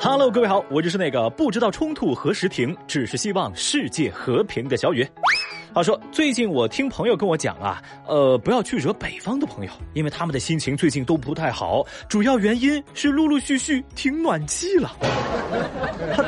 [0.00, 5.06] Hello，各位好，我就是那个不知道冲突何时停，只是希望世界和平的小雨。
[5.72, 14.96] 话说，最近我听朋友跟我讲啊，呃，不要去惹北方的朋友，因为他们的心情最近都不太好，主要原因是陆陆续续停暖气了。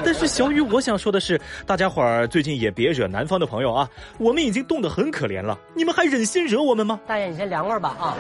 [0.05, 7.00] 但是小雨，我想说的是，大家伙儿最近也别惹南方的朋友啊，我们已经冻得很可怜了，你们还忍心惹我们吗？
[7.07, 8.16] 大爷，你先凉快吧啊！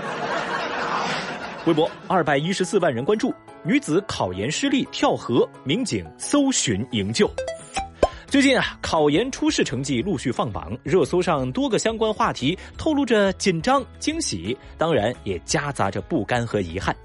[1.66, 7.30] 微博二百一十四万人关注，女子考研失利跳河，民警搜寻营救。
[8.26, 16.96] 最近啊，考研初试成绩陆续放榜，热搜上多个相关话题透露着紧张、惊喜，当然也夹杂着不甘和遗憾。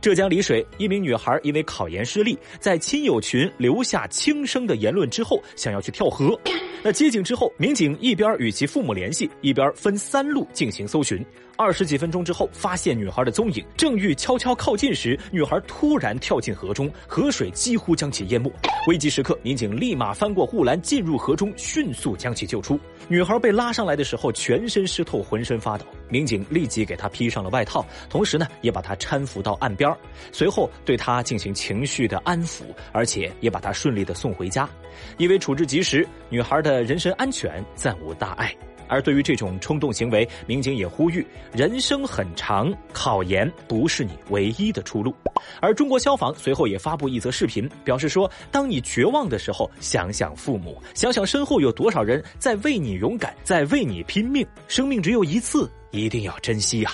[0.00, 6.36] 浙江丽水一名女孩因为考研失利，在亲友群留下轻生的言论之后，想要去跳河。
[6.82, 11.22] 那接警之后，民警一边与其父母联系，一边分三路进行搜寻。
[11.54, 18.50] 二十几分钟之后，发现女孩的踪影，正欲悄悄靠近时，女孩突然跳进河中，河水几乎将其淹没。
[18.88, 22.80] 危急时刻，民警立马翻过护栏进入河中，迅速将其救出。
[23.08, 25.84] 女孩被拉上来的时候，全身湿透，浑身发抖。
[26.10, 29.90] 民警立即给她披上了外套，同时呢，也把她搀扶到岸边，
[30.32, 34.68] 随后对她进行情绪的安抚，而且也把她顺利的送回家。
[35.16, 38.54] 因为处置及时，女孩的人身安全暂无大碍。
[38.92, 45.14] 而对于这种冲动行为，民警也呼吁：人生很长，考研不是你唯一的出路。
[45.60, 54.44] 而中国消防随后也发布一则视频，表示说：当你绝望的时候，想想父母，想想身后有多少人在为你勇敢，在为你拼命。
[54.66, 56.90] 生命只有一次，一定要珍惜呀！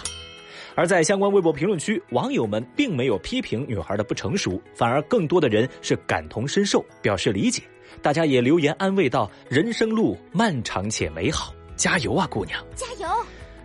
[0.75, 7.63] 而在相关微博评论区，网友们并没有批评女孩的不成熟，反而更多的人是感同身受，表示理解。
[8.03, 12.63] 大家也留言安慰道：“人生路漫长且美好。”加油啊，姑娘！
[12.75, 13.09] 加油！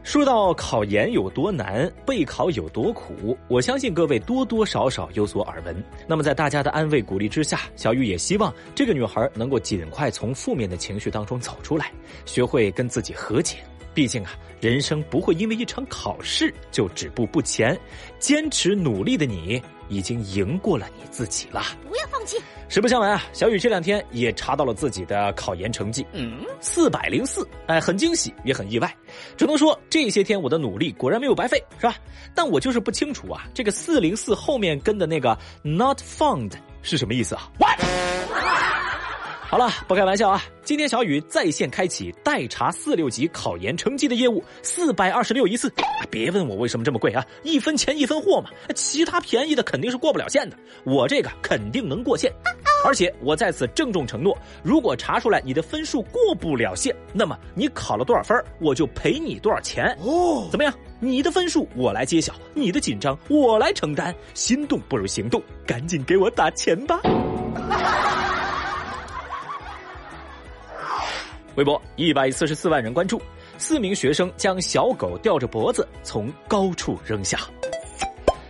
[0.03, 5.83] 说到考研有多难，备考有多苦，我相信各位多多少少有所耳闻。
[6.07, 11.91] 那么，在大家的安慰鼓励之下，小雨也希望这个女孩能够尽快从负面的情绪当中走出来，
[12.25, 13.57] 学会跟自己和解。
[13.94, 17.79] 毕竟啊，人生不会因为一场考试就止步不前，
[18.19, 21.62] 坚持努力的你已经赢过了你自己了。
[21.90, 22.38] 不要放弃。
[22.69, 28.96] 实不相瞒啊，小雨这两天也查到了自己的考研成绩，嗯，四百零四，哎，很惊喜，也很意外。
[29.35, 31.96] 只能说这些天我的努力果然没有白费，是吧？
[32.34, 37.51] 但我就是不清楚啊，这个四零四后面跟的那个 not found 是什么意思啊？
[39.51, 40.41] 好了，不开玩笑啊！
[40.63, 45.69] 今天小雨在线开启代查四六级考研成绩的业务，四百二十六一次。
[46.09, 48.50] 别问我为什么这么贵啊，一分钱一分货嘛。
[48.73, 52.31] 其他便宜的肯定是过不了线的，我这个肯定能过线。
[52.85, 59.85] 而且我在此郑重承诺，如果查出来你的分数过不了线，那么你考了多少分，我就赔你多少钱。
[60.00, 60.73] 哦，怎么样？
[61.01, 64.16] 你的分数我来揭晓，你的紧张我来承担。
[64.33, 67.01] 心动不如行动，赶紧给我打钱吧！
[71.56, 73.22] 微博一百四十四万人关注，
[73.57, 77.39] 四名学生将小狗吊着脖子从高处扔下。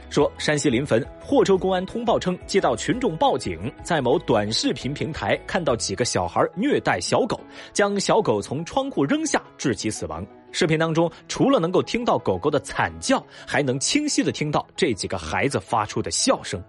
[0.09, 7.39] 说山西临汾霍州公安通报称，接到群众报警，在某短视频平台看到几个小孩虐待小狗，
[7.72, 10.25] 将小狗从窗户扔下，致其死亡。
[10.51, 16.62] 视频当中，除了能够听到狗狗的惨叫，还能清晰的听到这几个孩子发出的笑声。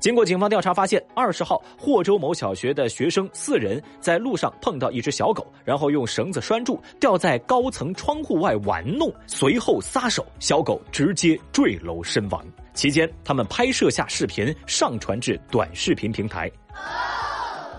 [0.00, 12.44] 经过警方调查发现，二十号霍州某小学的学生四人在路上碰到一只小狗，然后用绳子拴住，吊在高层窗户外玩弄，随后撒手，小狗直接坠楼身亡。
[12.74, 16.50] 期间，他们拍摄下视频上传至短视频平台。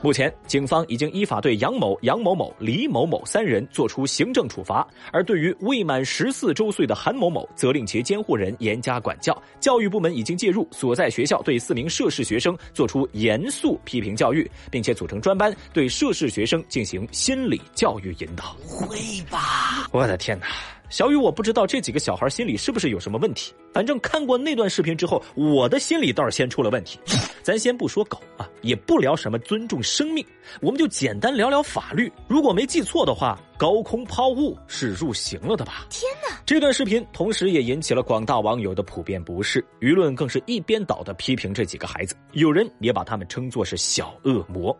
[0.01, 9.37] 目前，警方已经依法对杨某、杨某某、李某某三人作出行政处罚，而对于未满十四周岁的韩某某，责令其监护人严加管教。
[9.59, 18.55] 教育部门已经介入，所在学校对四名涉事学生作出严肃批评教育，并且组成专班对涉事学生进行心理教育引导。
[18.61, 18.97] 不会
[19.29, 19.85] 吧！
[19.91, 20.47] 我的天哪！
[20.89, 23.53] 小雨，我不知道这几个小孩心里是不是有什么问题。
[23.71, 26.99] 反正看过那段视频之后，我的心里倒是先出了问题。
[27.43, 30.25] 咱先不说狗啊，也不聊什么尊重生命，
[30.61, 32.11] 我们就简单聊聊法律。
[32.27, 35.85] 如果没记错的话，高空抛物是入刑了的吧？
[35.89, 36.35] 天哪！
[36.43, 44.75] 这段视频同时也引起了广大网友的普遍不适，舆论更是一边倒的批评这几个孩子，有人也把他们称作是小恶魔。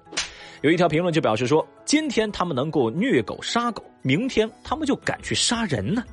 [0.62, 6.04] 有一条评论就表示说：“今天他们能够虐狗杀狗，明天他们就敢去杀人呢。”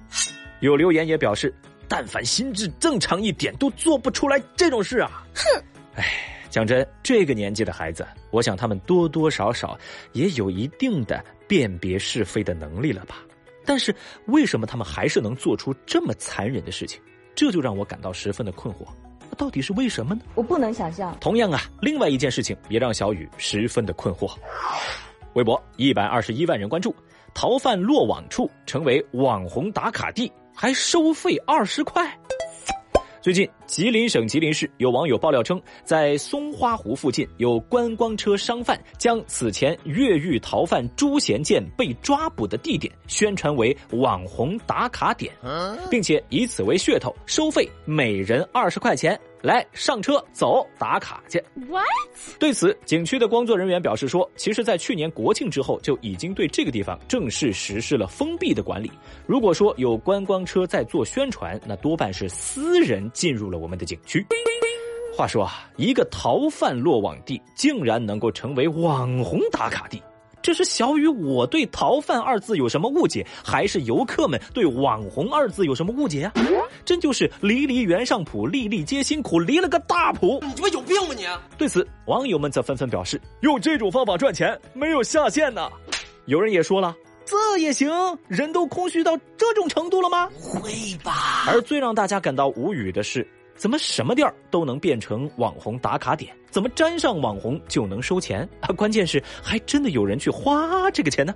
[0.61, 1.53] 有留言也表示
[1.89, 5.63] ：“但凡心智正常一点，都做不出来这种事啊！”哼，
[5.97, 6.05] 哎，
[6.49, 9.77] 讲真，这个年纪的孩子，我想他们多多少少
[10.13, 13.17] 也有一定的辨别是非的能力了吧？
[13.65, 13.95] 但是
[14.27, 17.01] 为什么他们还是能做出这么残忍的事情？
[17.35, 18.87] 这就让我感到十分的困惑。
[19.37, 20.21] 到底是为什么呢？
[20.35, 21.17] 我不能想象。
[21.21, 24.31] 同样啊，另外一件事情也让小雨十分的困惑。
[25.35, 26.95] 微博一百二十一万人关注，
[27.35, 32.16] 逃犯落网处成为网红打卡地，还收费二十块。
[33.27, 45.35] 最近，吉林省吉林市有网友爆料称，在松花湖附近有观光车商贩将此前越狱逃犯朱贤建被抓捕的地点宣传为网红打卡点，
[45.91, 49.21] 并且以此为噱头收费每人二十块钱。
[49.47, 51.41] 来上车走打卡去。
[51.69, 51.87] What？
[52.37, 58.91] 对此，景区的工作人员表示说，其实，在去年国庆之后就已经对这个地方正式实施了封闭的管理。
[59.25, 64.27] 如果说有观光车在做宣传，那多半是私人进入了我们的景区。
[65.17, 70.03] 话说啊，一个逃犯落网地竟然能够成为网红打卡地。
[70.43, 76.33] 这是小雨，我对“逃犯”二字有什么误解，还是游客们对“网红”二字有什么误解啊？
[76.85, 80.39] 真就是离离原上谱，粒粒皆辛苦，离了个大谱。
[80.43, 81.27] 你他妈有病吧你！
[81.59, 85.69] 对此，网友们则纷纷表示，用这种方法赚钱没有下限呢。
[86.27, 86.95] 有人也说了，
[87.25, 87.91] 这也行？
[88.29, 90.29] 人都空虚到这种程度了吗？
[90.29, 90.71] 不会
[91.03, 91.45] 吧！
[91.49, 93.27] 而最让大家感到无语的是。
[93.57, 96.35] 怎么什么店儿都能变成网红打卡点？
[96.51, 98.49] 怎么沾上网红就能收钱？
[98.61, 101.35] 啊，关键是还真的有人去花这个钱呢。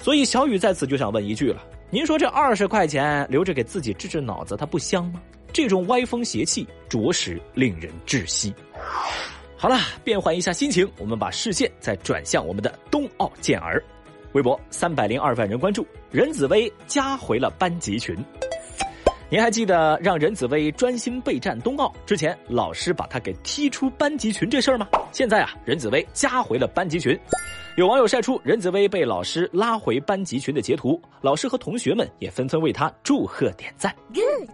[0.00, 5.20] 所以小雨在此就想问一句了：您说这二十块钱留着给自己治治脑子，它不香吗？
[5.52, 8.52] 这种歪风邪气着实令人窒息。
[9.56, 13.82] 好了，变换一下心情，我们把视线再转向我们的冬奥健儿。
[14.32, 18.16] 微博三百零二万人关注，任子威加回了班级群。
[19.34, 24.86] 你还记得让任子威专心备战冬奥之前，老师把他给踢出班级群这事儿吗？
[25.10, 27.18] 现在啊，任子威加回了班级群。
[27.76, 33.92] 有网友晒出任子威被老师拉回班级群的截图，老师和同学们也纷纷为他祝贺点赞。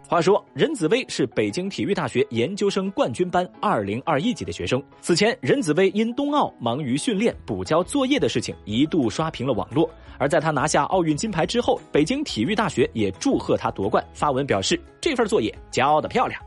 [0.09, 4.83] 话说，任子威是北京体育大学研究生冠军班二零二一级的学生。
[5.03, 9.89] 此前，任子威因冬奥忙于训练、补交作业的事情一度刷屏了网络。
[10.17, 16.41] 而在他拿下奥运金牌之后，北京体育大学也祝贺他夺冠，发文表示这份作业交得漂亮。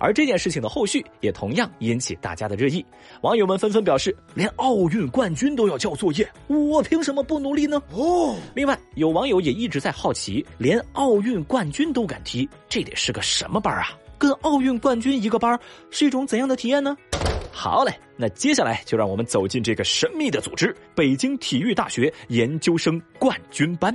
[0.00, 2.84] 而这件事情的后续也同样引起大家的热议，
[3.22, 7.80] 网友们纷纷表示，连奥运冠军都要交作业，我凭什么不努力呢？
[7.92, 13.88] 哦，另外有网友也一直在好奇，连奥运冠军都敢踢，这得是个什么班啊？
[14.18, 15.58] 跟奥运冠军一个班，
[15.90, 16.96] 是一种怎样的体验呢？
[17.52, 23.94] 好嘞，那接下来就让我们走进这个神秘的组织——北京体育大学研究生冠军班。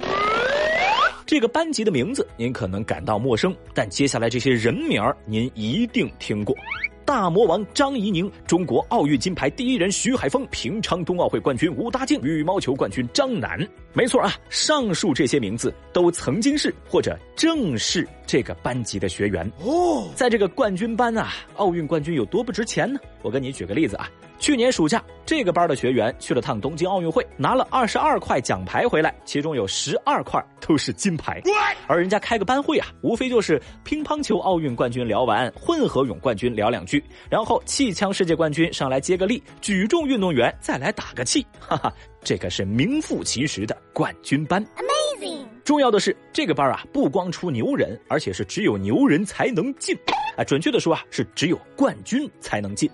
[1.30, 6.58] 这个班级的名字您可能感到陌生，但接下来这些人名您一定听过。
[7.06, 13.60] 大魔王张怡宁，中国奥运金牌第一人徐海峰，平昌冬奥会冠军吴大靖，羽毛球冠军张楠。
[13.94, 20.10] 没错啊，上述这些名字都曾经是或者正是这个班级的学员哦。
[20.16, 23.00] 在这个冠军班啊，奥运冠军有多不值钱呢？
[23.22, 24.10] 我跟你举个例子啊。
[24.40, 31.42] 去年暑假，这个班的学员去了趟东京奥运会，拿了二十二块奖牌回来，其中有十二块都是金牌。
[31.88, 41.94] 而人家开个班会啊，无非就是乒乓球奥运冠军聊完，混合泳冠军聊两句，然后气枪世界冠军上来接个力，举重运动员再来打个气，哈哈，
[42.24, 44.66] 这可是名副其实的冠军班。
[44.78, 45.44] Amazing！
[45.70, 49.96] 重要的是，这个班啊，不光出牛人，而且是只有牛人才能进。
[50.36, 52.90] 啊，准确的说啊，是只有冠军才能进。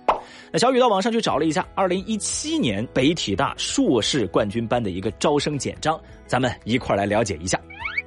[0.52, 7.58] 那小雨到网上去找了一下，二零一七年北体大硕士冠军班的一个招生简章，咱们一块来了解一下。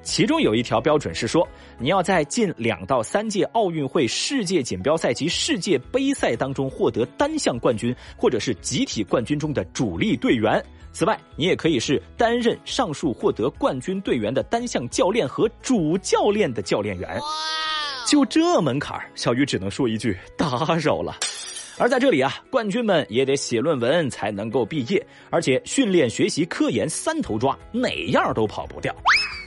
[0.02, 1.48] 其中有一条标准是说，
[1.78, 10.62] 你要在近两到三届奥运会、世界锦标赛及世界杯赛当中获得单项冠军或者是集体冠军中的主力队员。
[10.92, 17.18] 此外，你也可以是担任上述获得冠军队员的单项教练和主教练的教练员。
[18.06, 21.16] 就这门槛小雨只能说一句打扰了。
[21.78, 28.92] 而在这里啊，冠军们也得写论文才能够毕业，而且训练、学习、科研三头抓，哪样都跑不掉。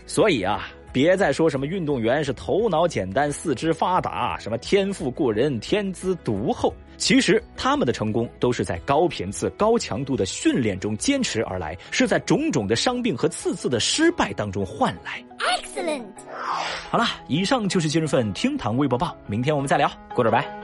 [0.05, 15.23] 所以啊，别再说什么运动员是头脑简单、四肢发达，什么天赋过人、天资独厚，其实他们的成功都是在高频次、高强度的训练中坚持而来，是在种种的伤病和次次的失败当中换来。
[15.39, 16.03] Excellent。
[16.89, 20.60] 好了，以上就是今日份厅堂微博报，明天我们再聊，过 o 拜。